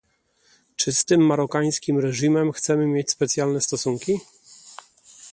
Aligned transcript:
czy 0.75 0.93
z 0.93 1.05
tym 1.05 1.21
marokańskim 1.25 1.99
reżimem 1.99 2.51
chcemy 2.51 2.87
mieć 2.87 3.11
specjalne 3.11 3.61
stosunki? 3.61 4.17